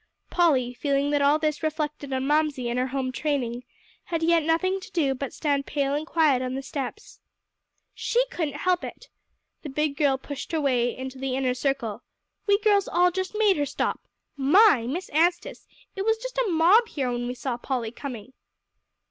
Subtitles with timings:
[0.31, 3.63] Polly, feeling that all this reflected on Mamsie and her home training,
[4.05, 7.19] had yet nothing to do but to stand pale and quiet on the steps.
[7.93, 9.09] "She couldn't help it."
[9.61, 12.01] The big girl pushed her way into the inner circle.
[12.47, 13.99] "We girls all just made her stop.
[14.35, 14.87] My!
[14.89, 18.33] Miss Anstice, it was just a mob here when we saw Polly coming."